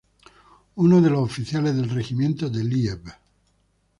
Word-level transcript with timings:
Uno 0.77 0.99
de 0.99 1.11
los 1.11 1.19
oficiales 1.21 1.75
del 1.75 1.91
regimiento 1.91 2.49
de 2.49 2.63
Lieb. 2.63 3.03